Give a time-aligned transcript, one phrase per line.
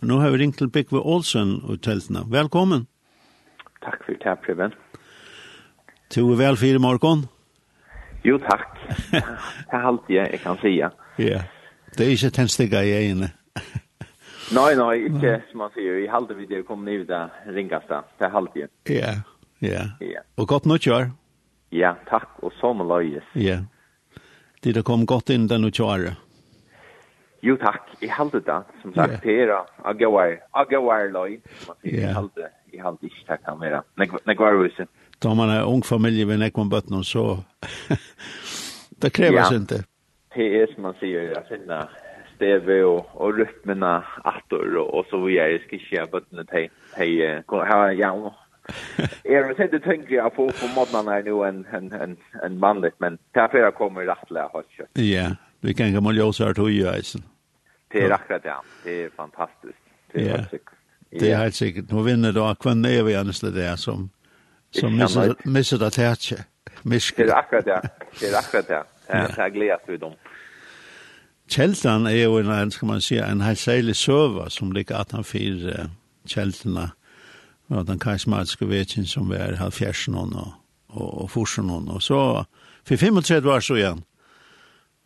[0.00, 2.20] Nå har vi ringt til Bikve Olsen og teltene.
[2.30, 2.84] Velkommen.
[3.82, 4.74] Takk for det, Preben.
[6.14, 7.24] To er vel fire morgen?
[8.22, 8.78] Jo, takk.
[9.10, 10.76] Det er alt jeg, jeg kan si.
[10.78, 10.92] Ja.
[11.18, 11.40] ja.
[11.96, 13.32] Det er ikke tennstikker i egne.
[14.58, 15.98] nei, nei, ikke som man sier.
[15.98, 18.04] Jeg halte vi det kom ned ut av ringkasta.
[18.20, 18.70] Det er halde jeg.
[19.00, 19.12] Ja,
[19.66, 19.84] ja.
[19.98, 20.22] ja.
[20.38, 21.10] Og godt nytt år.
[21.74, 22.38] Ja, takk.
[22.46, 23.26] Og så må løyes.
[23.34, 23.64] Ja.
[24.62, 26.22] Det er kom godt inn den nytt året.
[27.42, 32.10] Jo takk, jeg halte det som sagt det är agawar, agawar lloyd som man säger
[32.10, 33.82] i halde, i halde inte tack kan vara.
[34.24, 34.88] Nek var huset.
[35.22, 37.38] Da man er ung familie ved nek Bøtten, så
[39.02, 39.84] det krever krävs inte.
[40.34, 41.88] Det er som man sier, jeg finner
[42.38, 47.42] steve og, och och atter, og, og så vidare jag ska köra bötnon till hej
[47.50, 48.34] här ja.
[49.56, 53.18] sett det inte tänkt på får på moddarna nu en en en en mannlig, men
[53.32, 54.88] därför kommer rettelig, rättliga har kött.
[54.92, 55.30] Ja,
[55.60, 57.24] Vi kan ikke man oss her tog i eisen.
[57.92, 58.52] Det er akkurat det,
[58.84, 59.78] det er fantastisk.
[60.12, 60.36] Det er ja.
[60.36, 60.74] helt sikkert.
[61.10, 61.92] Det er helt sikkert.
[61.92, 64.10] Nå vinner da kvann er vi eneste det som,
[64.70, 64.94] som
[65.44, 66.44] misser det tætje.
[66.84, 68.82] Det er akkurat det, det er akkurat det.
[69.08, 70.12] Det er gledet vi dem.
[71.48, 75.24] Kjeltan er jo en, skal man si, en helt særlig søver som ligger at han
[75.24, 75.90] fyrer uh,
[76.28, 76.90] kjeltene.
[77.68, 80.52] Og den karismatiske vetjen som vi er halvfjersen og,
[80.88, 82.44] og, og forsen og så.
[82.84, 84.04] For 35 år så igjen,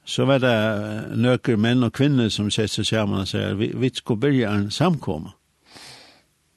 [0.04, 0.56] så var det
[1.16, 5.34] nøkker menn og kvinner som sette sammen og sier, vi, vi skal begynne en samkomme.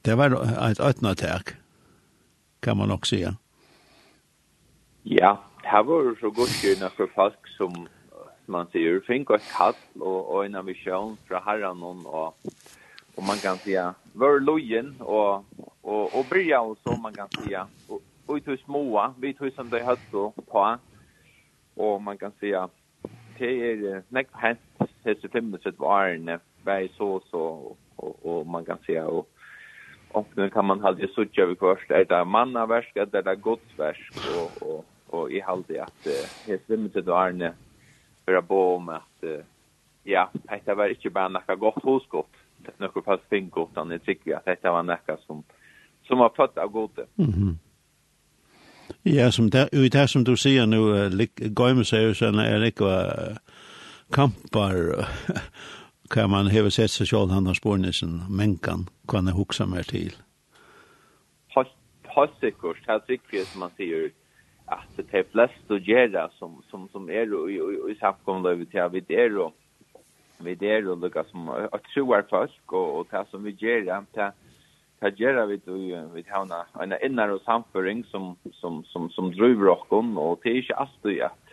[0.05, 0.33] Det var
[0.69, 1.55] et øtnatak,
[2.61, 3.35] kan man nok sige.
[5.05, 5.35] Ja,
[5.66, 7.88] her var det så godt gjerne for folk som,
[8.47, 12.53] man sier, fink og kall og, og en visjon fra herren og, og
[13.17, 13.75] og man kan si,
[14.13, 15.45] var lojen og,
[15.83, 17.53] og, og bryr og så man kan si,
[17.89, 18.83] og, og i tog små,
[19.17, 20.66] vi tog som de høtt på,
[21.75, 22.51] og man kan si,
[23.39, 27.44] det er nekk hent hese 75 årene, vei så så,
[27.97, 29.28] og, og man kan se, og,
[30.16, 34.67] och nu kan man halde suttja vi kvart är det mannaverk är det godsverk och
[34.69, 36.08] och och i halde det att
[36.47, 37.53] helt limited varne
[38.25, 39.23] för att bo om att
[40.03, 40.29] ja
[40.66, 42.31] det var inte bara några gott hoskott
[42.78, 45.44] något fast fint gott utan det tycker att det var några som
[46.07, 47.06] som har fött av gode.
[47.16, 47.57] Mhm.
[49.06, 50.81] Ja, som det, ut det som du sier nå,
[52.18, 52.91] sånn, er ikke
[54.13, 55.07] kampar,
[56.09, 60.13] kan man heve sett seg selv han har spårnissen, menkan, kan jeg huksa mer til.
[62.16, 64.13] Helt sikkert, helt sikkert som man sier,
[64.72, 68.67] at det er flest å gjøre som, som, som er i, i, i samkommet vi
[68.72, 69.52] til, vi er og
[70.46, 74.31] vi er og lukka som at troar folk, og, og det som vi gjør, det
[75.09, 76.41] det gör vi då ju vi har
[76.83, 80.89] en en inre samföring som som som som driver oss och det är inte alls
[81.01, 81.45] det att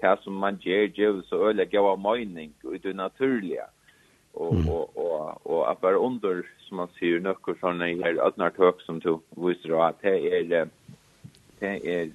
[0.00, 3.66] det som man gör ju så öliga goda mening och det naturliga
[4.32, 8.80] och och och och att vara under som man ser några såna här ödnar tök
[8.80, 10.68] som du visar att det är
[11.58, 12.10] det är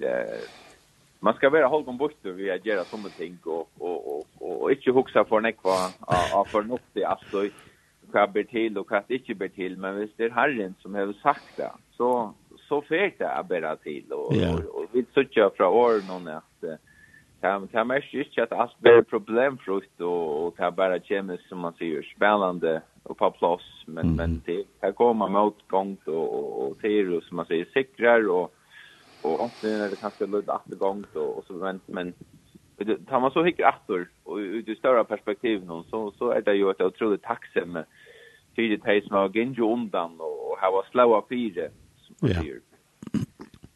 [1.20, 4.90] man ska vara hållgång bort vi att göra såna ting och och och och inte
[4.90, 5.76] huxa för nekva
[6.34, 7.48] av förnuftigt alltså
[8.12, 11.12] hva ber til og hva ikke ber til, men hvis det er Herren som har
[11.22, 12.10] sagt det, så,
[12.68, 14.04] så fer det jeg ber til.
[14.12, 14.52] Og, ja.
[14.52, 16.78] og, og vi sitter fra årene at
[17.40, 21.76] kan kan man ikke at alt blir problemfrukt og, og kan bare kjenne, som man
[21.78, 24.16] sier, spennende og på plass, men, mm.
[24.16, 28.50] men det kan komme motgångt og, og, og til, som man sier, sikrer, og,
[29.22, 32.12] og omtiden er det kanskje litt attergångt, og, og så, men, men
[33.08, 36.70] tar man så hikker åter og ut i større perspektiv, så, så er det jo
[36.70, 37.86] et utrolig takksomme
[38.66, 42.42] det tei som har gengjå undan och hava sláa fyrir, som yeah.
[42.42, 42.60] sier.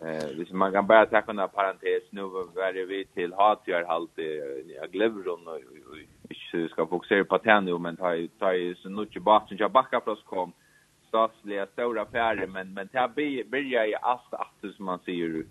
[0.03, 4.41] Eh, hvis man kan bara ta en parentes, nu var vi til hatjärhalt i
[4.93, 5.61] Glevron och
[6.31, 7.97] inte ska fokusera på tennu, men
[8.39, 10.53] ta i så mycket bak som jag backar för oss kom
[11.09, 15.45] statsliga stora affärer, men, men det blir börjar ju allt att som man säger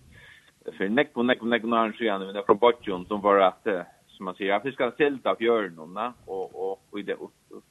[0.78, 3.66] för näck på näck på näck när näck på men på näck på näck att
[3.66, 7.52] näck som man säger jag fiskar näck på näck på och och näck på näck
[7.52, 7.71] och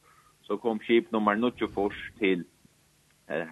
[0.50, 2.44] så kom skip nummer 94 till
[3.26, 3.46] eh,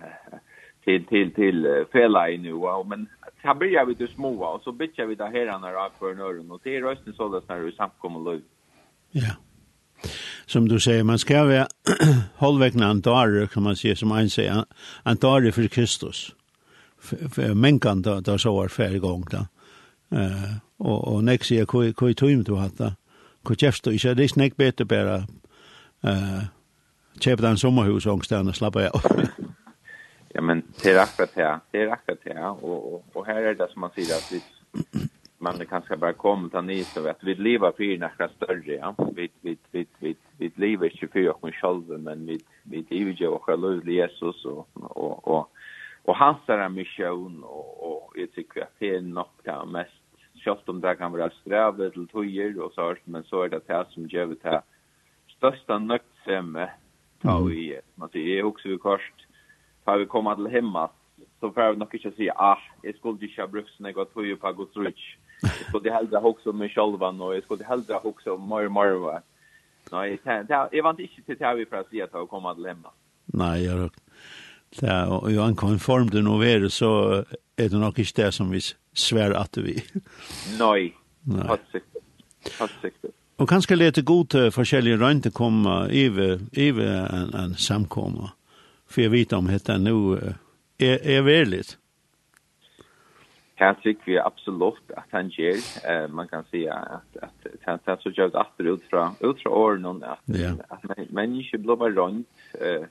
[0.84, 3.06] till till till Fela i nu och men
[3.42, 6.60] så börjar vi det små och så bitchar vi där när jag för nörren och
[6.64, 8.40] det är rösten så där när du samkommer då.
[9.10, 9.32] Ja.
[10.46, 11.66] Som du säger man ska vara
[12.36, 14.64] halvvägna antar kan man säga som en säger
[15.02, 16.34] antar för Kristus.
[17.54, 19.46] Mänkan då då så var färdig gång då.
[20.16, 24.84] Eh och och nästa jag koi koi tog inte att då är det er bättre
[24.84, 25.22] bara eh
[26.04, 26.57] uh,
[27.20, 29.02] köpa en sommarhus och stanna slappa av.
[30.34, 31.60] ja men det är akkurat det.
[31.70, 32.40] Det är akkurat det.
[32.40, 34.42] och och, och här är det som man säger att vi
[35.38, 38.94] man kanske bara kommer ta ner så att vi lever för en nästa större ja.
[39.16, 43.26] Vi vi vi vi vi lever ikke for oss selv, men vi vi lever ju
[43.26, 45.48] och själva Jesus og, og, og,
[46.04, 50.02] og hans där mission Og, og jeg tycker att det er nok det mest
[50.44, 53.86] kjøpt om det kan være strevet til tøyer og så men så er det det
[53.90, 54.60] som gjør det
[55.36, 56.68] største nøgtsemme
[57.22, 59.26] ta vi man det är också vi kort
[59.84, 60.90] för vi kommer till hemma
[61.40, 64.04] så får vi nog inte säga ah jag skulle ju ha brukt när jag går
[64.04, 65.16] två på Guds rich
[65.72, 69.22] så det hellre också med själva och jag skulle hellre också mer mer
[69.92, 70.18] nej
[70.72, 72.90] jag vant inte till det vi för att se att jag kommer till hemma
[73.26, 73.90] nej jag
[74.82, 77.24] Ja, og jo en form det nå være, så
[77.58, 78.60] er det nok ikke det som vi
[78.94, 79.82] svär at vi.
[80.58, 80.92] Nej,
[81.24, 81.46] Nei.
[81.46, 82.02] hatt sikkert.
[82.58, 83.14] Fast sikkert.
[83.38, 86.06] Og kanskje lete god til forskjellige rønte komme i,
[86.52, 88.32] ive en, en samkomme,
[88.88, 91.62] For jeg vet om dette nå er, er veldig.
[93.58, 95.58] Her tykker vi absolutt at han gjør.
[95.84, 99.42] Eh, man kan si at, at, at det er så det atter ut fra, ut
[99.42, 100.54] fra åren at, ja.
[100.70, 102.26] at mennesker blir bare rønt.
[102.60, 102.86] Eh,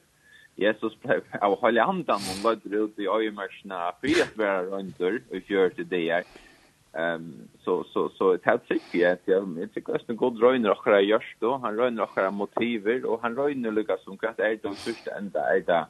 [0.57, 5.19] Jesus ble av å holde handen og lødde ut i øyemørsene for å være rønter
[5.31, 6.27] og fjørte det her.
[6.27, 6.46] Eh,
[6.93, 10.71] Ehm så så så ett helt tycker att jag men tycker att det går dröjner
[10.71, 14.39] och kra görs då han röjner och kra motiver och han röjner lika som kat
[14.39, 15.85] är det första ända är det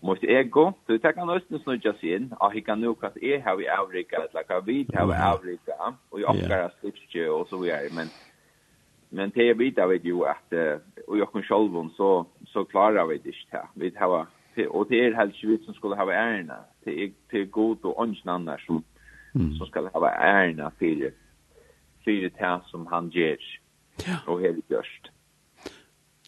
[0.00, 0.72] måste ego.
[0.86, 3.68] Så tar kan östen snudja sig in och han kan nu kat är här vi
[3.68, 8.08] avrika att lika vi har avrika och jag uppgara switch och så vidare men
[9.08, 10.52] men det är bit av ju att
[11.06, 14.26] och jag kan själv så så klarar vi det här vi har
[14.68, 18.00] och det är helt sjukt som skulle ha ärna det är det är god och
[18.00, 18.82] onsnannar som
[19.32, 19.54] mm.
[19.58, 21.12] som skal hava ærna fyrir
[22.04, 23.42] fyrir det som han gjør
[24.06, 24.18] ja.
[24.26, 25.12] og helt gjørst.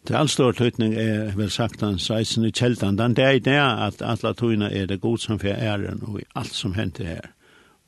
[0.09, 2.99] Det all stor tøytning er vel sagt han seisen i kjeldan.
[2.99, 6.25] Den det er det at alle tøyna er det god som fyrir æren og i
[6.35, 7.31] alt som henter her.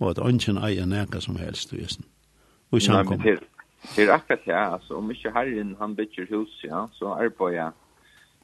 [0.01, 2.05] Og at ønsken eier næka som helst i isen.
[2.71, 3.21] Og i samkom.
[3.21, 3.37] Nei,
[3.97, 4.95] det er akkurat det, altså.
[4.95, 7.71] Om ikke herren han bytjer hus, ja, så arbeider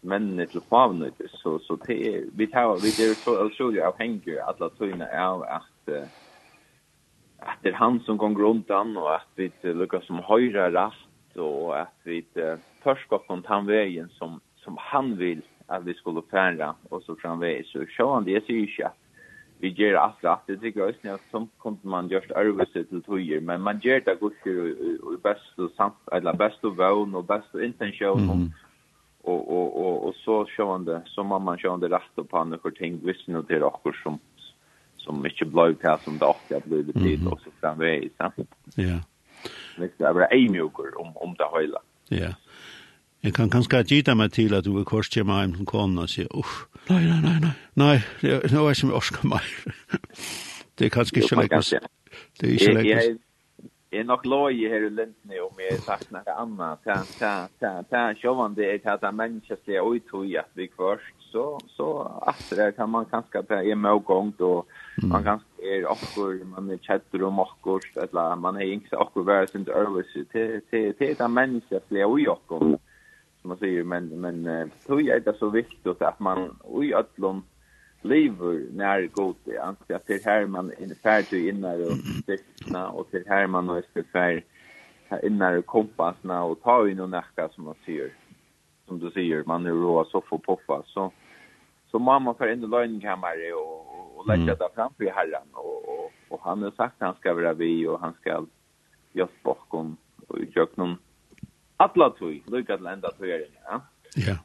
[0.02, 1.28] mennene til favnøyde.
[1.28, 5.94] Så, så det er, vi tar, vi er så utrolig avhengig alle tøyna av at
[5.94, 6.08] uh,
[7.46, 11.36] at det er han som går rundt an og at vi lukker som høyre rast
[11.36, 12.22] og at vi
[12.84, 15.42] først går kom han veien som som han vil
[15.72, 18.90] at vi skulle fære, og så framväg så så han det ser ju inte
[19.60, 20.46] vi gjør alt rett.
[20.46, 24.20] det tycker greit, at som kunne man just överse til tøyer, men man gjør det
[24.20, 24.46] godt
[25.02, 28.52] och best og samt eller bäst och vån och bäst och intention
[29.24, 33.28] og, og, og, og så sjönde så man man sjönde rätt på andra ting hvis
[33.28, 34.18] nu det är som
[35.02, 38.44] som inte blev till som det också blev det tid och så framväg så.
[38.74, 39.00] Ja.
[39.76, 41.78] Det er bare en mjuker om om det hela.
[42.10, 42.34] Ja.
[43.22, 46.08] Jeg kan kanskje gita meg til at du vill korsa hem hem til konen og
[46.10, 49.40] sier, uff, nei, nei, nei, nei, nei, det er jeg som jag ska mig.
[50.74, 51.72] Det är kanske inte lätt.
[52.40, 53.20] Det er ikke lätt
[53.92, 56.84] är nog loj här i Lindne om jag saknar det annat.
[56.84, 60.50] Ta, ta, ta, ta, sjåvan det är att det är människa som är uttog att
[60.52, 61.14] vi först.
[61.18, 64.64] Så, så att det kan man kanske ta en mågång då.
[65.02, 67.96] Man kanske är också, man är kjettor om också.
[67.96, 70.24] Eller man är inte också värre sin överse.
[70.30, 72.80] Det är det människa som är uttog
[73.40, 73.84] som man säger.
[73.84, 77.42] Men, men tog är det så viktigt att man i ödlån
[78.02, 81.96] lever när god det anser att det här man är färd till innan och
[82.26, 84.42] sexna och det här man är för färd
[85.22, 88.12] innan kompassna och ta in och näcka som man ser
[88.86, 90.82] som du säger man är råa så och poffa.
[90.86, 91.12] Så
[91.90, 93.82] så mamma får in i lönekammare och
[94.22, 97.86] och lägga det framför herran och och och han har sagt han ska vara vi
[97.86, 98.44] och han ska
[99.12, 99.96] just bakom
[100.28, 100.96] och jag någon
[101.76, 103.80] alla tog til enda tog ja.
[104.16, 104.36] Ja.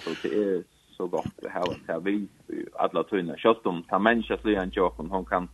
[0.00, 0.64] Så det är
[1.02, 2.28] så gott här här vi
[2.78, 5.48] alla tunna kött om ta människa slyan jocken hon kan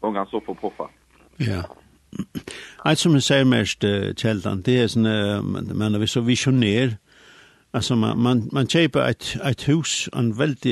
[0.00, 0.88] hon kan så få puffa.
[1.36, 1.62] Ja.
[2.78, 3.82] Allt som jag säger mest
[4.18, 5.02] källan det är sån
[5.78, 6.96] men vi så visionär
[7.70, 10.66] alltså man man man köper ett ett hus en väldigt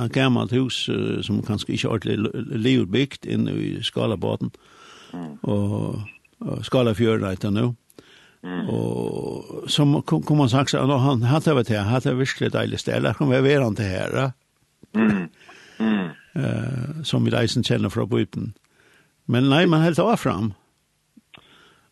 [0.00, 0.90] en gammalt hus
[1.22, 4.50] som kanske inte ordentligt levt byggt inne i Skalabaden.
[5.12, 5.36] Mm.
[5.36, 5.94] Och
[6.62, 7.60] Skalafjörd right nu.
[7.60, 7.76] Mm
[8.42, 8.68] Mm.
[8.68, 13.30] Och som kom man sagt så han hade varit här, hade verkligen deilig ställe som
[13.30, 14.32] vi är inte här.
[14.94, 15.28] Mm.
[15.78, 16.08] Mm.
[16.34, 18.52] Eh som vi reisen känner från Buten.
[19.24, 20.54] Men nej, man helt av fram.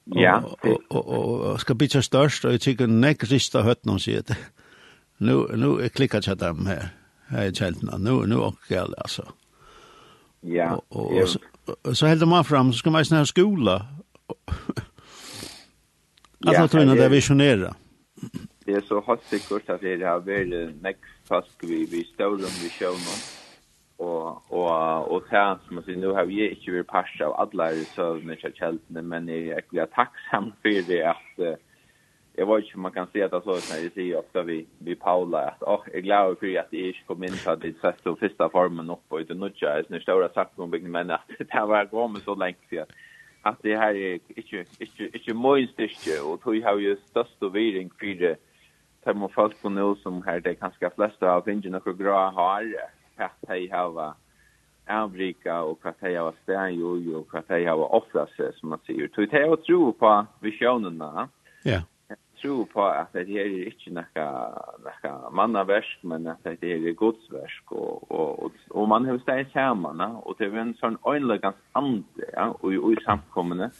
[0.05, 0.43] Ja.
[0.88, 1.07] Och
[1.50, 4.37] och ska bli så störst och jag tycker näck rista hött någon sig det.
[5.17, 6.88] Nu nu klickar jag dem med
[7.26, 7.97] Här är kältna.
[7.97, 9.25] Nu nu och gäll alltså.
[10.41, 10.83] Ja.
[10.88, 11.29] Och
[11.97, 13.87] så helt man fram så ska man snälla skola.
[16.47, 17.75] Att man tror att det visionera.
[18.64, 22.55] Det är så hot sikkert at det har vært näck fast vi vi stod om
[22.62, 23.14] vi show nu.
[23.99, 28.37] og, og och sen som man nå har vi ikke vært parst av alla søvnene
[28.37, 31.57] til kjeltene, men jeg är jag takksom for det att
[32.38, 34.66] jag vet inte om man kan se att det så när det säger ofta vi
[34.78, 37.81] vi Paula att åh jag glad för att det inte kom in så att det
[37.81, 41.28] sätts den första formen upp och inte nudja är stora sagt om byggnad men att
[41.38, 42.85] det här var gått så länge så
[43.47, 47.55] at det her er ikke, ikke, ikke mye styrke, og tog har jo størst og
[47.55, 48.37] viring for det
[49.07, 52.67] termo folk på nå som her det kanskje flest av finner noen grå har,
[53.17, 54.00] at de har
[54.87, 59.11] avrika og hva de har steg og hva de har offret seg, som man sier.
[59.15, 61.29] Tog det er tro på visjonene,
[61.67, 61.83] ja
[62.40, 64.26] tro på at det här är inte noe
[64.85, 67.73] några mannaverk men at det er godsversk.
[67.73, 72.31] Og, og, og, og man har stedet sammen, og det er en sån öjligans andre
[72.33, 73.71] ja och i, i samkommande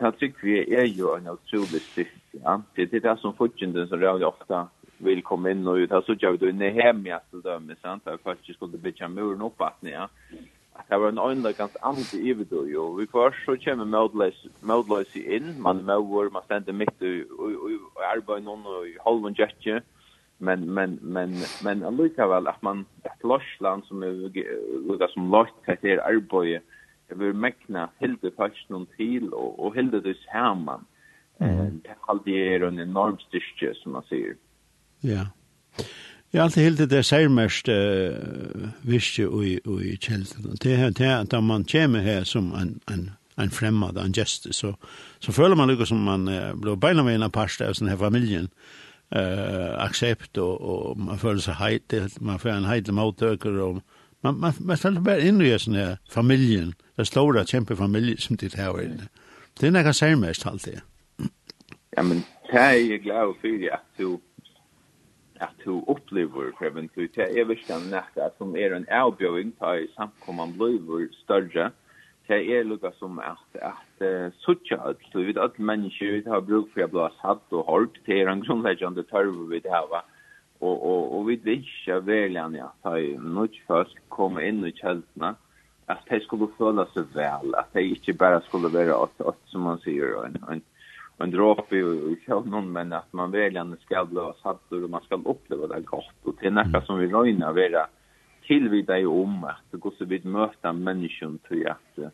[0.00, 2.60] här tycker vi er jo en utrolig styrka ja.
[2.74, 4.66] Det er det som fortjenten som rör ofte
[4.98, 7.76] vil komme inn og ut Det er så gjør vi det inne ja, till dømme,
[7.82, 10.08] sant Det er faktiskt skulle bygga muren opp att ja
[10.88, 12.94] det var en øyne ganske ant i evigt och jo.
[12.94, 13.84] Vi först så kommer
[14.62, 17.24] modlös inn, man mår, man stender midt i
[18.14, 19.82] arbeid noen og i halvun jätje.
[20.38, 24.12] Men, men, men, men allika väl att man, ett lorsland som är
[24.92, 26.62] lika som lort till det här arbetet,
[27.08, 30.84] jag mäkna hilde först någon till och, och hilde det samman.
[31.40, 31.80] Mm.
[32.24, 34.36] Det är en enorm styrke som man säger.
[35.00, 35.10] Ja.
[35.10, 35.26] Yeah.
[36.32, 40.56] Jeg har alltid helt det særmest uh, visste i, i kjelten.
[40.62, 44.74] Det er at da man kommer her som en, en, en fremmed, en gjest, så,
[45.20, 47.94] så føler man lukket som man uh, blir beina med en av parste av sånne
[47.94, 48.50] her familien.
[49.08, 53.80] Uh, accept, og, og man føler seg heit, man får en heit motöker og
[54.22, 58.54] man, man, man føler bare inn i sånne her familien, det store, kjempe som ditt
[58.54, 59.08] her inne.
[59.60, 60.82] Det er nekka særmest alltid.
[61.96, 64.18] Ja, men det er jeg glad for at du
[65.40, 69.90] at du opplever kreven, så det er virkelig nekka som er en avbjøring, på i
[69.96, 71.70] samkomman blir større,
[72.28, 76.22] det er lukka som at, at uh, suttja alt, så vi vet at mennesker vi
[76.28, 79.88] har bruk for å bli satt og hård, det er en grunnleggjande tørv vi har,
[80.60, 84.74] og, og, og vi vet ikke velgjerne at ta i nødt først komme inn i
[84.76, 85.36] kjeltene,
[85.88, 89.64] at de skulle føle seg vel, at de ikke bare skulle være åt, åt som
[89.64, 90.64] man sier, og en, en
[91.18, 91.82] en dråp i
[92.24, 96.14] kjønnen, men at man velgjerne skal bli satt, og man skal oppleve det godt.
[96.24, 97.86] Og til nekka som vi røyner, å være
[98.46, 102.06] tilvida i om at det går så vidt møte mennesken til at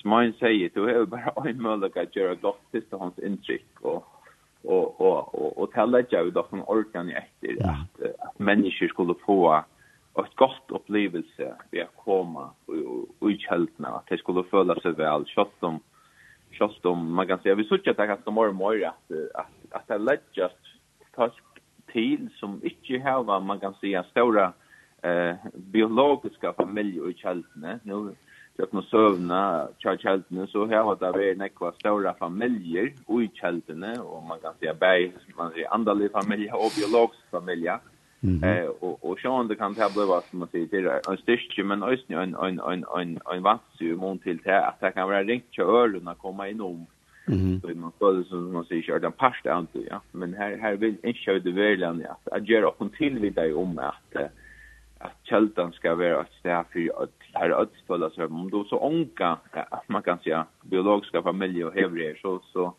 [0.00, 3.84] som han sier, du er jo bare en mulighet å gjøre godt til hans inntrykk,
[3.86, 4.02] og
[4.64, 9.64] og og og och tala jag då från orkan efter att att människor skulle få
[10.18, 14.92] ett gott upplevelse vid att komma och och i kältna att det skulle føla sig
[14.92, 15.80] väl kött om
[16.54, 19.10] Kjolt om man kan säga vi såg att det kan stå mer och mer att
[19.34, 20.64] att att det just
[21.14, 21.42] task
[21.92, 24.52] till som inte har man kan säga stora
[25.02, 28.14] eh biologiska familjer i kältne nu
[28.58, 32.92] att man sövna kältne så här har det varit några stora familjer
[33.22, 37.78] i kältne och man kan säga berg man säger andliga familjer och biologiska familjer
[38.24, 41.82] Eh och och Sean det kan ta blöva som man säger till en styrke men
[41.82, 45.64] ösn en en en en en vattsu mont till det att det kan vara riktigt
[45.64, 46.86] ölen att komma inom
[47.28, 47.60] Mm.
[47.60, 50.00] Så man får så man säger kör den pasta inte ja.
[50.12, 53.54] Men här här vill en show det väl ja att göra upp till vid dig
[53.54, 54.16] om att
[54.98, 59.38] att kältan ska vara ett ställe för att här ödsfölja så om då så onka
[59.52, 62.74] att man kan säga biologiska familjer och hevrier så så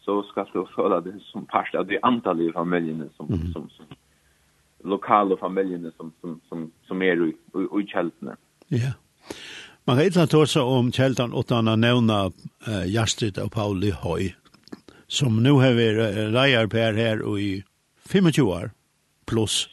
[0.00, 3.86] så ska du följa det som pasta det antal i familjen som som som
[4.86, 7.32] lokala familjerna som som som som är i
[7.82, 8.36] i Chelten.
[8.68, 8.92] Ja.
[9.84, 12.32] Man vet att om Chelten utan att nämna
[12.66, 14.34] eh, Jastit och Pauli Hoy
[15.06, 15.92] som nu har vi
[16.32, 17.64] rejer per här i
[18.12, 18.70] 25 år
[19.26, 19.68] plus.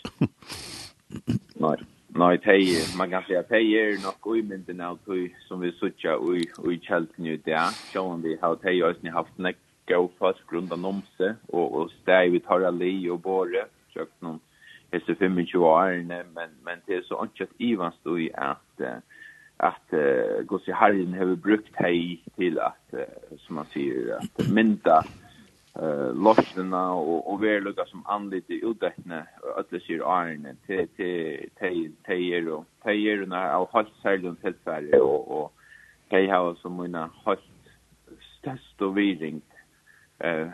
[1.53, 1.77] Nej.
[2.15, 2.67] Nej, tej,
[2.97, 6.79] man kan säga det är nog i mynden av tog som vi sutja i, i
[6.79, 7.93] kälten ju där.
[7.93, 9.53] Sjån vi har tej och ni haft en
[9.87, 13.65] go fast grund av nomse och, och steg vi tar ali och båre.
[13.93, 14.39] Sjökt någon
[14.93, 18.85] hese 25 årene, men, men det er så ikke at Ivan stod i at
[19.63, 24.99] at uh, Gossi Harjen har brukt hei til at, uh, som man sier, at mynda
[25.77, 32.49] uh, lorsene og, og verlugga som anlitt i utdekkene, og alle sier årene, til teier
[32.57, 35.51] og teierene av halvt særlig om tilfære og, og
[36.11, 37.73] teier har som mine halvt
[38.39, 39.39] størst og viring,
[40.25, 40.49] uh,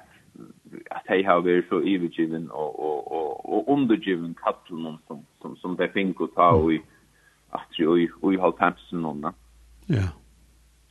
[0.92, 5.78] at hei har vært så ivergiven og, og, og, og undergiven kattelen som som som
[5.78, 6.82] det finner å ta och i
[7.50, 7.98] att ju
[8.34, 9.32] i halvtemsen noen da.
[9.88, 10.08] Ja.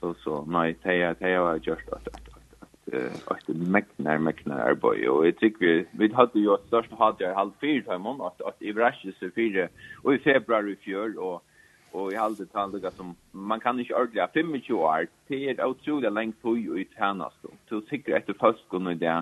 [0.01, 5.09] Så så nej hej att hej har just at, att att det mäknar mäknar arboj
[5.09, 8.41] och jag tycker vi vi hade ju störst hade jag halv fyra i månaden att
[8.41, 9.69] att i vrasjes fyra
[10.03, 11.45] och i februari fjör och
[11.93, 16.37] og jeg halde tallega som man kan ikke ordla 25 år, det er utrolig lengt
[16.43, 19.17] hui og i tjenast, så sikkert etter føskon og det,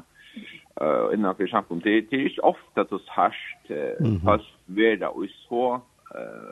[0.83, 1.81] uh, innan innanför samkom.
[1.81, 4.25] Det, det är inte ofta att oss härst uh, mm -hmm.
[4.25, 5.81] fast vera och så uh,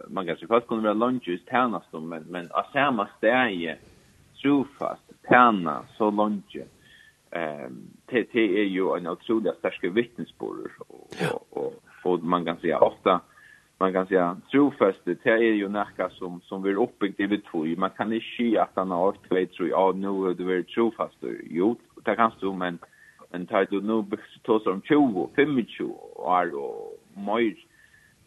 [0.08, 3.76] man kan säga fast kunde vara lunches tärnas dem men, men av samma steg
[4.42, 6.56] trofast tärna så lunch
[8.06, 12.78] det, det är ju en otrolig stark vittnesbord och, och, och, och man kan säga
[12.78, 13.20] ofta
[13.78, 17.90] man kan säga trofäste det är ju näka som som vi uppbyggt i två man
[17.90, 21.18] kan inte se att han har två tror jag nu är det väl trofast
[21.50, 22.78] jo det kan du men
[23.34, 25.66] Men tar du nu tås om 20, 25
[26.16, 27.54] år och mer.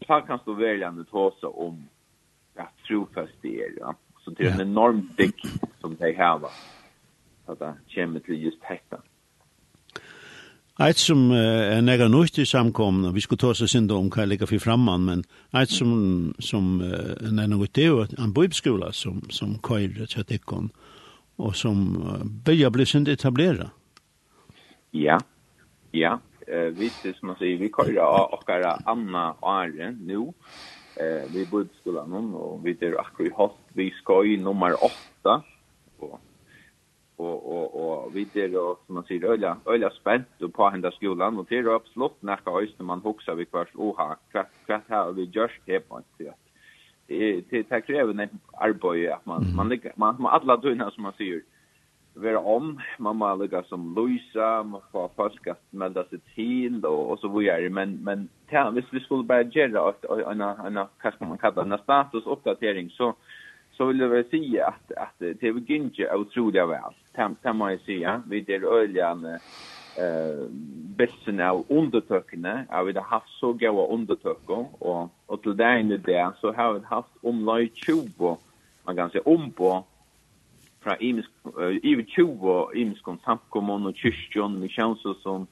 [0.07, 1.87] Så kan du välja att tås om
[2.55, 3.71] ja trofast det är.
[3.79, 3.95] Ja.
[4.19, 5.41] Så det är en enorm dick
[5.81, 6.41] som de har.
[7.45, 9.01] Så det kommer till just detta.
[10.79, 11.37] Eit som uh,
[11.77, 14.61] er nega nøyt i samkomna, vi skulle ta oss synda om hva jeg ligger for
[14.61, 15.23] framman, men
[15.57, 20.69] eit som, som uh, er nega nøyt det er en bøybskola som, som køyre tjattikkon,
[21.41, 23.71] og som uh, bygja bli synda etablera.
[24.91, 25.19] Ja,
[25.91, 26.19] ja.
[26.49, 30.15] Uh, vi, som man säger, vi kör av åkara Anna och Arne nu.
[30.15, 30.33] Uh,
[31.33, 33.55] vi bor i skolan och vi är akkur i host.
[33.73, 35.43] Vi ska i nummer åtta.
[35.97, 36.21] Och,
[37.15, 40.91] och, och, och vi är då, som man säger, öliga, öliga spänt och på hända
[40.91, 41.37] skolan.
[41.37, 43.75] Och det är absolut nästa öst när man huxar vid kvart.
[43.75, 46.35] Oha, kvart, kvart här och vi görs det på ett
[47.07, 51.03] Det, det, det kräver en arbete att man, man, man, man, man alla dörrarna som
[51.03, 51.41] man säger
[52.21, 52.79] vera om.
[52.99, 57.27] Man må lukka som Luisa, man får folk att melda seg til och, og så
[57.27, 57.69] vidare.
[57.69, 59.93] Men, men ja, hvis vi skulle bara gjøre
[60.31, 63.13] en, en, en, vad ska man kalla en statusuppdatering så,
[63.71, 66.93] så vill jag väl säga att, att det är inte otroliga väl.
[67.15, 68.21] Det, det må jag säga.
[68.29, 70.47] Vi är öljan eh
[70.97, 76.31] besten av undertökene, har vi haft så goda undertöker och och till det ene där
[76.41, 78.37] så har vi haft om 20
[78.83, 79.85] man kan säga om på
[80.87, 81.29] fra imisk
[81.83, 85.47] i 20 imiskon samkommun och kyrkjon missions som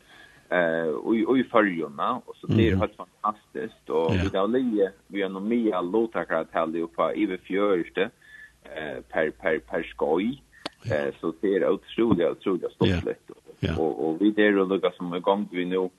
[0.50, 0.89] eh
[1.27, 5.30] och i förjorna och så det är helt fantastiskt och vi där ligger vi har
[5.30, 8.10] nog mer låtakar att hälla upp i vi fjörste
[8.63, 10.41] eh per per per skoj
[10.91, 13.08] eh så det är otroligt otroligt stolt
[13.78, 15.89] och och vi där och lukar som gång vi nu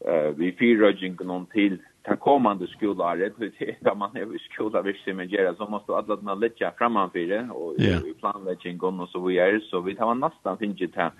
[0.00, 4.38] eh vi fyra jingen någon till ta kommande skolåret för det är man är i
[4.38, 8.80] skola vi ser men Gerard så måste alla den lägga framför det och i planläggning
[8.80, 11.12] och så vi är så vi tar nästan finge det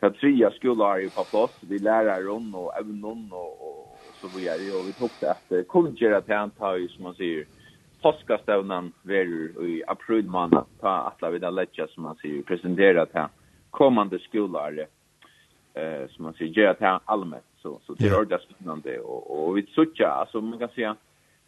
[0.00, 1.54] ta trea skolåret på plats.
[1.60, 4.72] Vi lärar om och någon och så vidare.
[4.72, 7.46] Och vi tog det att kunna ta han ta ju som man säger
[8.02, 10.66] påskastavnan verur i april månad.
[10.80, 13.26] Ta alla vid lägga som man säger presentera till
[13.70, 14.90] kommande skolåret
[15.74, 17.47] eh som man säger Gerard allmänt.
[17.62, 20.96] Så så det är ordentligt spännande och och vi söker alltså man kan säga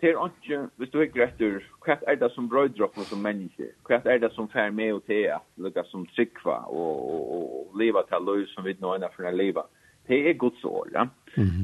[0.01, 3.65] det är inte visst du är rätt kvart är det som brödrock och som människa
[3.85, 8.03] kvart är det som fär med och te lucka som tryckva och och och leva
[8.03, 9.63] till liv som vi nåna för att leva
[10.11, 11.09] det är Guds år, ja.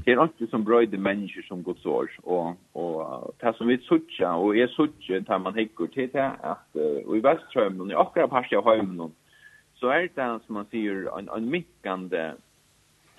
[0.05, 2.11] Det är inte som bröjde människor som Guds år.
[2.23, 6.69] och och det som vi söker och är söker tar man hickor till det att
[6.77, 9.13] uh, i väströmmen i akkurat här höjmen,
[9.75, 12.33] så är det som man säger en en mickande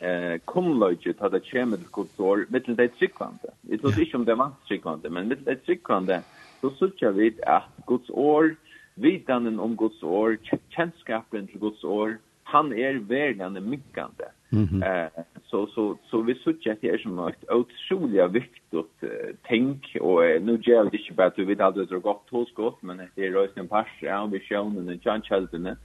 [0.02, 3.54] eh kumløyje ta det kjemur kultur mittel det trykkvande.
[3.64, 6.22] Det er ikkje om det var trykkvande, men mittel det trykkvande
[6.62, 8.56] så søkjer vi at Guds år,
[8.96, 10.38] vitanen om Guds år,
[10.74, 14.32] kjennskapen til Guds år, han er verden mykkande.
[14.52, 19.10] Mm eh så så så vi söker att det är som ett otroligt viktigt uh,
[19.44, 22.54] tänk och uh, nu gör det inte bara att vi vet att det gott hos
[22.54, 25.76] gott men det är rösten pass ja vi sjön den John Chelton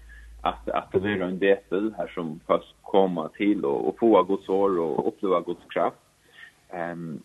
[0.43, 4.49] att att det är en del här som fast komma till och, och få Guds
[4.49, 5.97] år och uppleva Guds kraft.
[6.71, 7.23] Ehm um,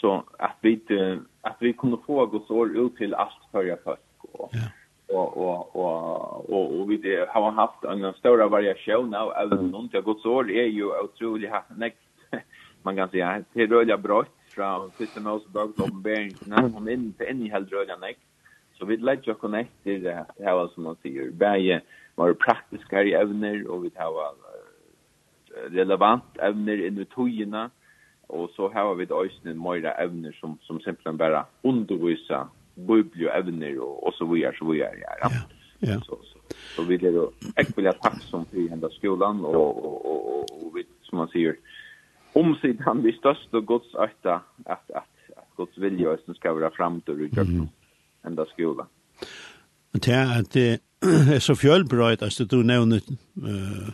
[0.00, 3.98] så att vi inte, att vi kunde få Guds år ut till allt förra folk
[4.32, 5.16] och ja.
[5.16, 10.04] och och och och, och vi har haft en stor variation av även om det
[10.04, 11.96] Guds år är ju otroligt hacknäck
[12.82, 17.12] man kan säga det är rörliga brott från första Mosebok och Bergen när man in
[17.12, 18.18] till en helt rörliga näck.
[18.78, 21.30] Så vi lägger oss connecter det här som man säger.
[21.30, 21.80] Bäge
[22.14, 24.34] var praktiska i ämner och vi har
[25.70, 27.70] relevant ämner i togina.
[28.26, 33.78] Och så har vi då också en mera ämner som, som simpelthen bara undervisar biblioämner
[33.78, 34.56] och, och så vidare.
[34.58, 35.30] Så vidare ja.
[35.78, 36.00] Ja.
[36.00, 36.38] Så, så,
[36.76, 40.84] så vi är då ekvilja tack som vi hända skolan och, och, och, och, vi,
[41.02, 41.56] som man säger
[42.32, 47.14] omsidan vi störst och gods öta att, att, att, att gods vilja ska vara framtid
[47.14, 47.48] och utgörs.
[47.48, 47.68] Mm
[48.26, 48.86] enda skola.
[49.92, 50.80] Men det er at det
[51.34, 53.00] er så fjølbrøyt, altså du nevner
[53.36, 53.88] uh,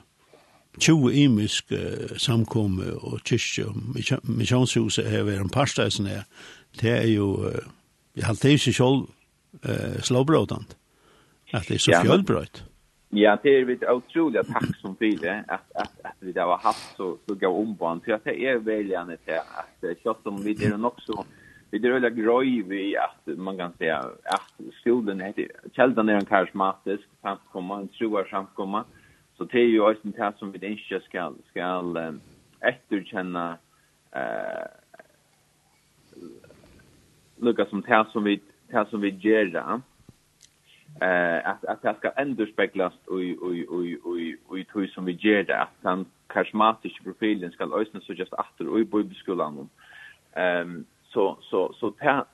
[0.78, 3.64] 20 imisk uh, samkomme og kyrkje,
[4.24, 6.22] misjonshuset er ved en parsteisen her,
[6.80, 7.54] det er jo, uh,
[8.16, 9.08] jeg halte det ikke selv
[9.64, 10.76] uh, slåbrøytant,
[11.52, 12.64] at det er så fjølbrøyt.
[13.14, 16.58] Ja, det är ett otroligt tack som för at, att att att vi där har
[16.58, 20.42] haft så så gå om på för att det är väljarna till att kött om
[20.42, 21.24] vi det nog så
[21.72, 26.24] vi det rullar groj vi att man kan säga att skolan heter källan är en
[26.24, 28.84] karismatisk samkomma en tror samt komma
[29.36, 32.12] så det är ju också det som vi inte ska ska
[32.60, 33.58] efterkänna
[34.12, 34.66] eh
[37.36, 39.56] lucka som det som vi det som vi gör
[41.00, 43.92] eh att att det ska ändå speglas oj oj oj
[44.28, 48.32] i oj i som vi ger det att han karismatiska profilen ska ösnas så just
[48.32, 49.68] efter i bibelskolan
[50.32, 52.24] ehm så så så ta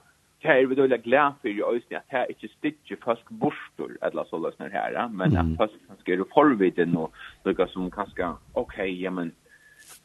[0.42, 3.98] ta är vi då lägga glad för ju ösn att här inte stitche fast borstor
[4.00, 5.56] eller så lös när här men mm.
[5.56, 7.12] fast ska du förviden och
[7.44, 9.32] lika som kaska okej ja men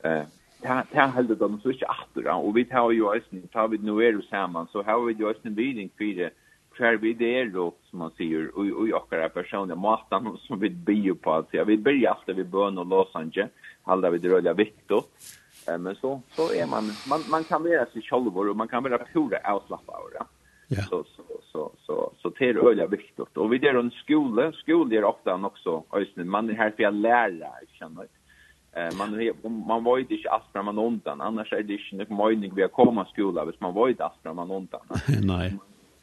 [0.04, 0.24] eh
[0.64, 4.08] ta ta håller dem så inte atter och vi tar ju ösn tar vi nu
[4.08, 6.34] är det samman så har vi ju ösn biding för det
[6.72, 10.70] kvar vi det då som man säger och och jag er personliga matan som vi
[10.70, 13.52] bio på att jag vi börjar efter vi bön och Los Angeles
[13.84, 14.92] halda vi det röda viktigt
[15.68, 18.84] Eh men så så är man man man kan vara sig själv och man kan
[18.84, 20.26] vara pura avslappnad ja.
[20.68, 20.84] Ja.
[20.84, 23.38] Så så så så så det är öliga viktigt.
[23.38, 26.94] Och vi det en skola, skola är ofta också ösnen man är här för att
[26.94, 27.50] lära
[27.80, 28.08] känner.
[28.72, 29.32] Eh man
[29.68, 33.06] man var ju inte astra man undan annars är det inte möjligt vi har komma
[33.06, 34.82] skola hvis man var ju astra man undan.
[35.22, 35.58] Nej.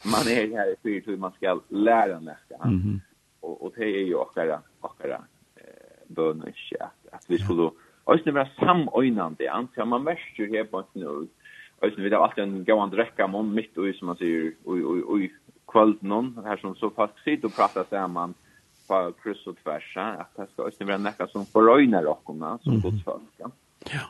[0.05, 2.55] Man är här för att man ska lära nästa.
[2.65, 2.81] Mm.
[2.81, 3.01] -hmm.
[3.41, 4.41] Och och det är ju också
[4.81, 5.21] också eh
[6.07, 7.73] bönor att, att vi skulle ja
[8.11, 11.29] Øysene vera samøynande, samöjnande, antar man märker här på en nu.
[11.83, 15.31] Och vil ha alltid en gauan räcka mån mitt och som man säger, och i
[15.73, 18.35] kvöld någon, här som så fast sitter och pratar saman
[18.89, 22.81] på kryss och tvers, att At det skal Øysene vera näka som forøyner okkona, som
[22.81, 23.51] godsfolk, ja.
[23.93, 24.07] Ja.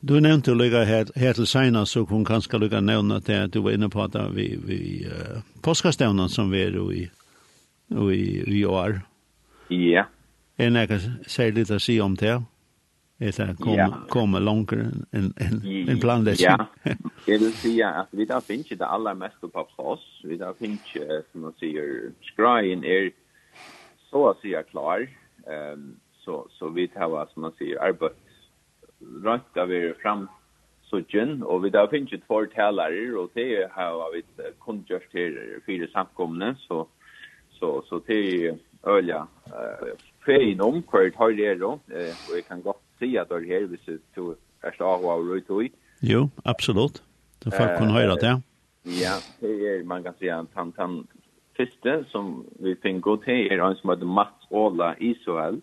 [0.00, 3.54] Du nevnte å lykka her, her til senast, så hun kanskje lykka nevna til at
[3.54, 7.06] du var inne på at vi, vi uh, påskastevnen som vi er i,
[7.90, 8.26] i,
[8.60, 9.00] i år.
[9.72, 10.04] Ja,
[10.58, 12.36] Er det nekka særligt å si om det?
[13.22, 13.88] Etter kom, ja.
[14.10, 16.46] komme langere enn en, en planlegging?
[16.46, 16.66] Ja,
[17.28, 20.04] jeg vil si at vi da finner ikke det aller meste på oss.
[20.26, 23.12] Vi da finner ikke, som man sier, skreien er
[24.10, 25.06] så å si er klar.
[25.46, 28.18] Um, så, så vi tar, som man sier, arbeid
[29.24, 30.26] rønt av er fram
[30.88, 34.22] sudgen, og vi da finnes ikke två talere, og det har vi
[34.64, 35.36] kunngjørt her
[35.66, 36.84] fire samkomne, så,
[37.58, 39.92] så, så det er øyla uh,
[40.26, 43.66] fein om kvart har det då eh och jag kan gott se att det här
[43.66, 47.02] visst du är stark av roligt oj jo absolut
[47.38, 48.42] det får kun höra det.
[48.82, 51.06] ja det är man kan säga att han han
[52.08, 55.60] som vi fick gå till er han som hade Mats Ola Israel.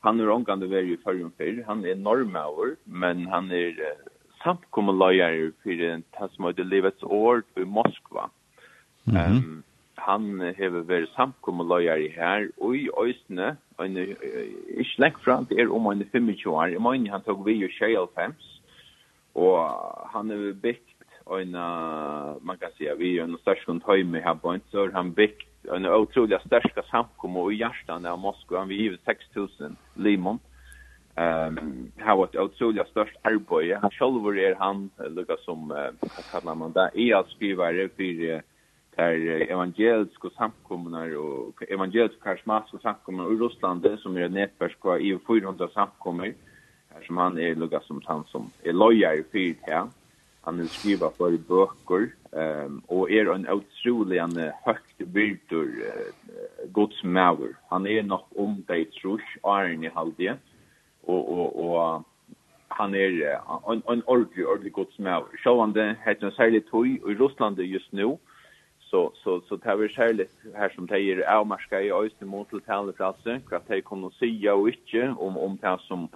[0.00, 3.74] Han är omgående väl i förrän för han är normaur men han är
[4.42, 8.30] samkommer lojal för det som hade livets år i Moskva.
[9.06, 9.62] Ehm
[10.06, 15.86] han hever vært samkommeløyere her, og i Øysene, en, ikke lengt fra, det er om
[15.90, 18.34] han er 25 år, jeg mener han tok vi jo 25,
[19.34, 19.58] og
[20.14, 20.86] han hever bygd
[21.30, 21.52] en,
[22.42, 25.46] man kan si, vi er en stasjon høyme her på en, så er han bygd
[25.74, 30.40] en utrolig største samkommel i hjertet av Moskva, han vil 6000 limon,
[31.20, 33.78] ehm um, har varit otroligt störst arbete.
[33.82, 36.90] Han själv är han lukar som uh, vad kallar man det?
[36.94, 38.42] Är att skriva det för
[39.00, 45.68] där evangeliska samkommunar och evangeliska karismatiska samkommunar i Ryssland som är ett nätverk i 400
[45.74, 46.34] samkommer,
[46.94, 49.86] här som han är lugga som han som är lojar i fyrt här.
[50.42, 57.02] Han vill skriva for bøker, um, och är en otroligen högt byrtor uh, Guds.
[57.68, 60.36] Han är nog om det trus, Arne i halvdje
[61.02, 62.02] och, och, och
[62.68, 65.36] han är en, en ordentlig, ordentlig Guds maver.
[65.36, 68.16] Självande heter han særlig tog i Ryssland just nu
[68.90, 73.40] så så så tar vi självt här som tejer avmarska i östen mot till talplatsen
[73.40, 76.08] kvart kommer att jag och inte om om det som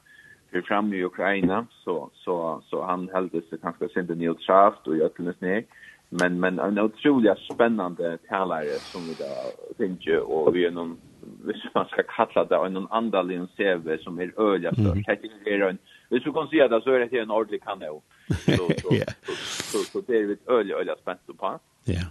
[0.51, 5.15] för fram i Ukraina så så så han hällde sig kanske sent neutralt och jag
[5.15, 5.67] kunde snäck
[6.09, 9.31] men men en otroligt spännande talare som vi då
[9.77, 10.97] tänkte och vi är någon
[11.45, 15.09] hvis man skal kalla det en andal en CV som er øyla størst.
[15.45, 18.03] Det er en, hvis vi kan si det, så er det en ordentlig kanal.
[18.29, 18.89] Så, så,
[19.25, 19.33] så,
[19.73, 21.59] så, så, det er vi øyla, øyla spent på.
[21.89, 22.05] Ja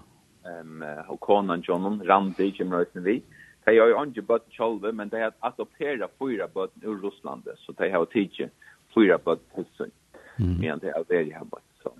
[0.45, 3.21] ehm och konan Johnon Randi Jim Rosenvi.
[3.65, 7.71] De har jo ikke bøtt kjolve, men de har adopterat fyra bøtt ur Russland, så
[7.77, 8.51] de har tidigt
[8.93, 9.91] fyra bøtt bött hos
[10.37, 11.69] Men de har vært her bøtt.
[11.83, 11.93] så.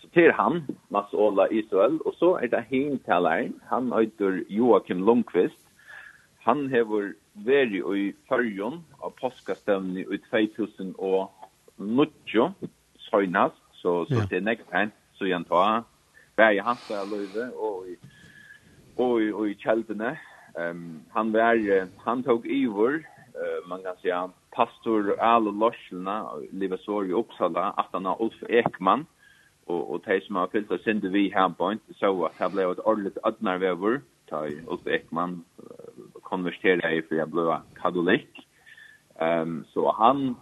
[0.00, 5.60] Så til han Mats Ola Israel og så er det hintaleren, han heter Joakim Lundqvist.
[6.40, 11.30] Han har veri i fyrjon av påskastävni i 2000 og
[11.76, 12.50] nutjo,
[12.98, 14.26] søgnast, så, så ja.
[14.30, 15.84] det er nekst hent, så jeg tar
[16.40, 17.96] bär i hans löve och i
[18.96, 20.18] och i, och i Kjeldene.
[20.54, 27.12] Um, han var han tog Ivor, uh, man kan säga pastor Al Loschna Livasor i
[27.12, 29.06] Uppsala att han har Ulf Ekman
[29.66, 32.52] och och de som har fyllt oss in vi här på inte så att det
[32.52, 35.44] blev ett ordentligt ödnar ta Ulf Ekman
[36.22, 38.48] konverterade i för jag blev katolik.
[39.18, 40.34] Ehm um, så han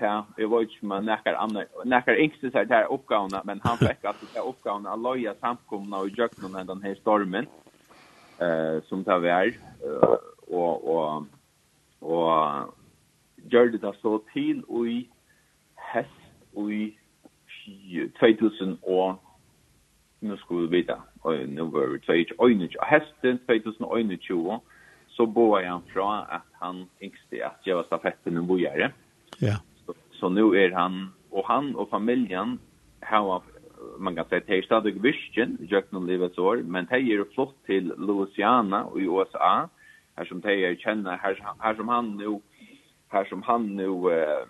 [0.00, 0.24] det.
[0.38, 4.04] jeg vet ikke om han nekker andre, nekker yngste seg til oppgavene, men han fick
[4.04, 7.46] att det uppgåvna att loja samkomna och jökna med den här stormen
[8.42, 10.16] uh, som tar uh,
[10.48, 11.26] og, og,
[12.00, 12.74] og
[13.50, 15.08] gjør det da så til och i
[15.74, 16.10] hest
[16.54, 16.96] och i
[18.20, 19.16] 2000 og
[20.20, 24.60] nu skulle vi veta og nu var vi 2021 hesten 2021
[25.08, 28.90] så bor han fra at han yngste at jeg var stafetten en bojere.
[29.40, 29.56] Ja.
[30.24, 32.58] Så nu är han och han och familjen
[33.00, 33.42] har
[33.98, 37.54] man kan säga att det stadig visken i Jöknum livets år, men det är flott
[37.66, 39.68] till Louisiana i USA,
[40.16, 42.40] här som det är känna, här, här som han nu,
[43.08, 44.46] här som han nu eh,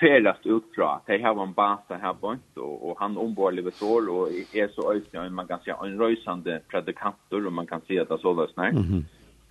[0.00, 4.08] färdast ut fra, det har en basa här på och, och han ombord livets år
[4.08, 8.08] och är så ösnig, man kan säga en röjsande predikantor och man kan säga att
[8.08, 8.68] det så lösnar.
[8.68, 9.04] Mm -hmm.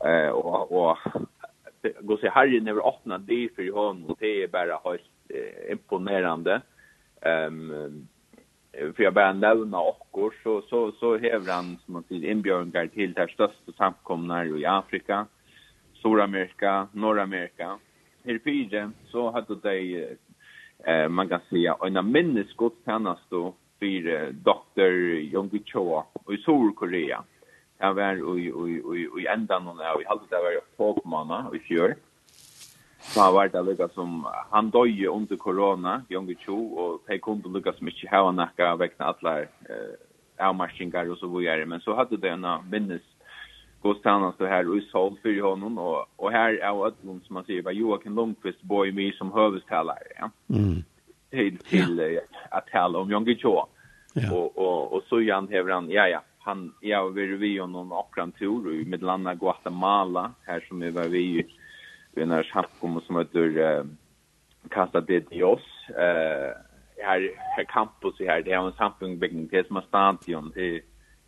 [0.05, 0.97] eh, och, och
[2.01, 6.61] gå se Harry när vi öppnade det för honom och det är bara helt imponerande.
[7.21, 8.07] Ehm um,
[8.71, 13.13] för jag bara nämna och så så så hävrar han som man säger inbjudningar till
[13.13, 15.25] det största samkomna i Afrika,
[15.93, 17.79] Sydamerika, Nordamerika.
[18.25, 20.07] Här fyra så hade de
[20.85, 24.91] eh man kan säga en minnesgudstjänst då för doktor
[25.33, 27.17] Jong Chua i Sydkorea.
[27.17, 27.38] Mm
[27.79, 31.95] Jeg var i enda noen, av, jeg halte det var i i fjør.
[32.99, 37.53] Så han var det lukka som, han døye under korona, Jonge Cho, og de kunne
[37.53, 39.95] lukka som ikke hava nakka vekna alle eh,
[40.39, 41.65] avmarskingar og så videre.
[41.65, 43.01] men så hadde det en minnes
[43.81, 47.61] Gostana så här i Sol för honom och och här är Ödlund som man sier,
[47.61, 50.29] var Joakim Lundqvist i me som høvestalare, Ja.
[50.49, 50.83] Mm.
[51.31, 52.21] Til, till ja.
[52.51, 53.67] att tala om Jonge Cho.
[54.13, 54.33] Ja.
[54.33, 58.31] Och och och så Jan han, ja ja, han jag var vi och någon akran
[58.31, 61.45] tur i Midlanda Guatemala här som vi var vi
[62.11, 63.85] vi när haft kom som heter
[64.69, 65.61] Casa de Dios.
[65.89, 66.69] Eh
[67.01, 70.81] här här campus här det är en samfundsbyggning det som är stadion det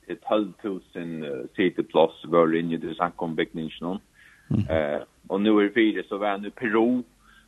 [0.08, 4.00] ett halvtusen city plus var in i den samfundsbyggningen
[4.70, 7.04] eh och nu är det så var nu Peru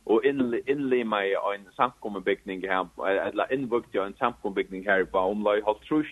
[0.06, 5.60] og innlima meg en samkommebygning her, eller innvukt i en samkommebygning her på omlai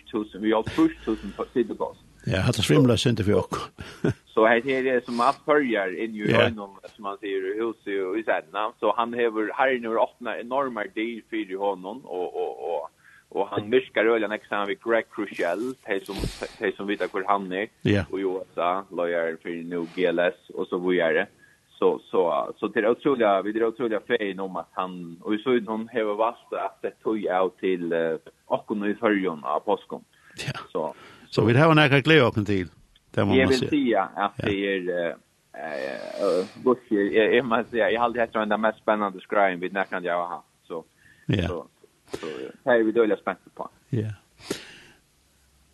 [0.09, 1.97] tusen, vi halvtrushtusen på sidebås.
[2.25, 3.55] Ja, hatt det svimla synder for okk.
[4.33, 7.99] Så her er det som alt fyrjar inn i øynene, som han sier, i huset
[8.01, 12.33] og i sædena, så han hever herren over åpna enorma dyr fyr i hånden, og,
[12.33, 16.17] og, og, og han myskar øyla nek sammen Greg Crucial, de som,
[16.57, 17.69] de som vita hvor han er,
[18.09, 21.27] og jo, da, lojar fyrir nu GLS, og så vujere.
[21.27, 21.42] Ja
[21.83, 25.33] så så så det är otroligt vi det är otroligt fein om att han och
[25.43, 27.93] så hon har valt att det tog ut till
[28.45, 30.03] och nu i förjon av påskom.
[30.47, 30.59] Ja.
[30.71, 30.93] Så
[31.29, 32.67] så vi har några glädje upp till.
[33.11, 33.39] Det måste.
[33.39, 38.19] Jag vill säga att det är eh bus jag jag måste säga jag har hade
[38.19, 40.43] helt den mest spännande skräin vid när kan jag ha.
[40.67, 40.83] Så
[41.25, 41.47] Ja.
[41.47, 41.67] så
[42.11, 42.27] så
[42.69, 43.69] här vi då är spänt på.
[43.89, 44.09] Ja.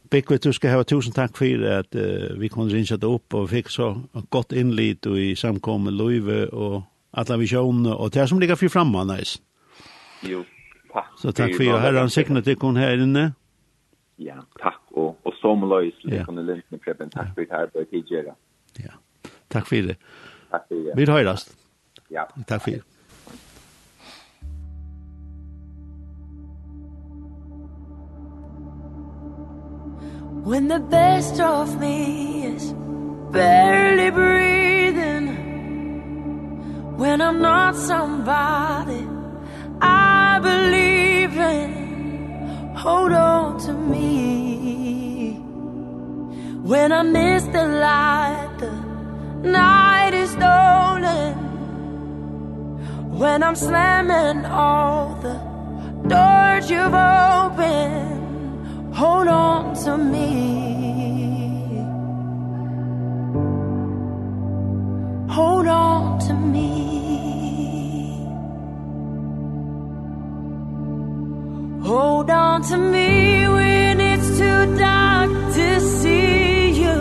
[0.10, 3.50] Bekve, du skal hava tusen takk for at uh, vi kunne rinja det opp og
[3.52, 3.92] fikk så
[4.34, 6.82] godt innlit og i samkommet løyve og
[7.14, 9.38] alla visjonene og det som ligger fri framme, nice.
[10.26, 10.44] Jo,
[10.94, 11.14] takk.
[11.22, 13.34] Så takk for at herren til kun her inne.
[14.20, 14.82] Ja, takk.
[14.92, 16.26] Og, og som løys, ja.
[16.26, 18.36] kunne lintene preben, takk for at her bør tidgjøre.
[18.84, 18.98] Ja,
[19.50, 19.98] takk for det.
[20.52, 20.98] Takk for det.
[20.98, 21.56] Vi høyrast.
[22.12, 22.26] Ja.
[22.48, 22.99] Takk for det.
[30.44, 32.72] When the best of me is
[33.32, 35.28] barely breathing
[36.98, 39.06] When I'm not somebody
[39.82, 45.34] I believe in Hold on to me.
[46.64, 48.72] When I miss the light The
[49.50, 51.36] night is stolen.
[53.20, 55.34] When I'm slamming all the
[56.08, 58.19] doors you've opened
[59.00, 60.28] hold on to me.
[65.36, 66.70] Hold on to me.
[71.90, 76.98] Hold on to me when it's too dark to see you.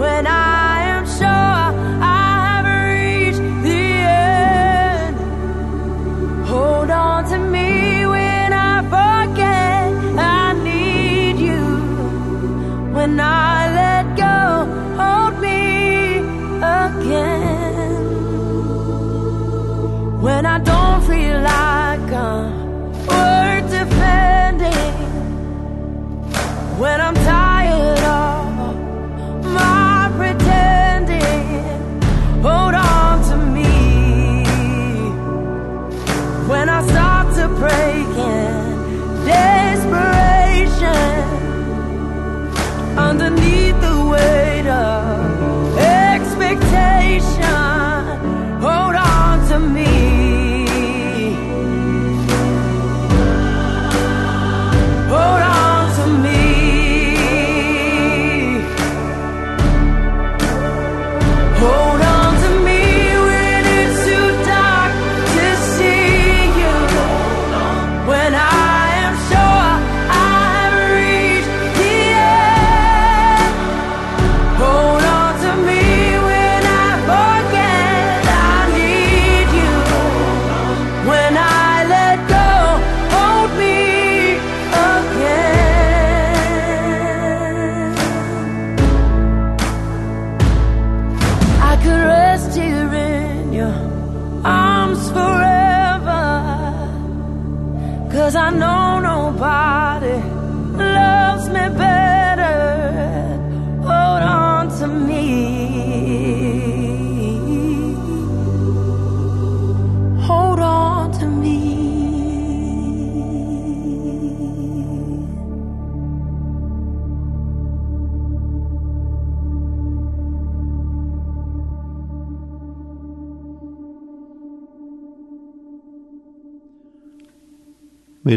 [0.00, 0.63] When i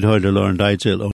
[0.07, 1.05] hørte Lauren Deitzel og